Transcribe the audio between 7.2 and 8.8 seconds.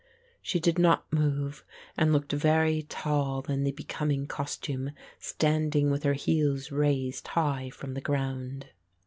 high from the ground.